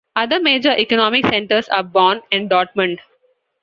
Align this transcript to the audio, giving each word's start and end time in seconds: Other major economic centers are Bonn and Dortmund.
Other 0.15 0.39
major 0.39 0.71
economic 0.75 1.27
centers 1.27 1.69
are 1.69 1.83
Bonn 1.83 2.23
and 2.31 2.49
Dortmund. 2.49 3.01